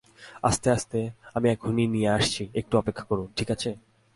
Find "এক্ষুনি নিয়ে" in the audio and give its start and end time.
1.49-2.09